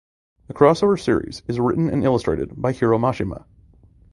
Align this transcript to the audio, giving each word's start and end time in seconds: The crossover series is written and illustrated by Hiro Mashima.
The 0.47 0.55
crossover 0.55 0.99
series 0.99 1.43
is 1.47 1.59
written 1.59 1.87
and 1.87 2.03
illustrated 2.03 2.59
by 2.59 2.71
Hiro 2.71 2.97
Mashima. 2.97 3.45